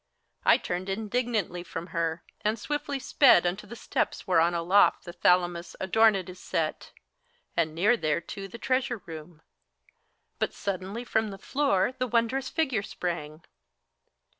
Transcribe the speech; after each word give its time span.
I 0.43 0.57
turned 0.57 0.89
indignantly 0.89 1.61
from 1.61 1.85
her, 1.93 2.23
and 2.43 2.57
swiftly 2.57 2.97
sped 2.97 3.45
Unto 3.45 3.67
the 3.67 3.75
steps 3.75 4.25
whereon 4.25 4.55
aloft 4.55 5.05
the 5.05 5.13
Thalamos 5.13 5.75
Adorned 5.79 6.27
is 6.27 6.39
set, 6.39 6.91
and 7.55 7.75
near 7.75 7.95
thereto 7.95 8.47
the 8.47 8.57
treasure 8.57 8.97
room: 9.05 9.43
But 10.39 10.55
suddenly 10.55 11.03
from 11.03 11.29
the 11.29 11.37
floor 11.37 11.93
the 11.99 12.07
wondrous 12.07 12.49
figure 12.49 12.81
sprang. 12.81 13.43